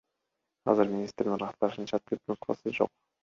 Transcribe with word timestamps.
Азыр 0.71 0.89
министрдин 0.93 1.35
ырасташынча, 1.37 2.01
түп 2.11 2.33
нускасы 2.35 2.77
жок. 2.81 2.97